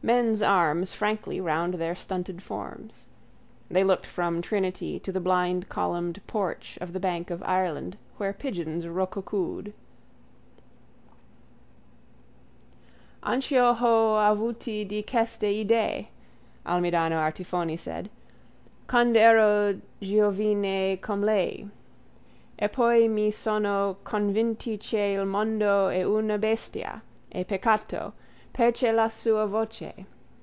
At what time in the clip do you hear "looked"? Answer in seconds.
3.82-4.06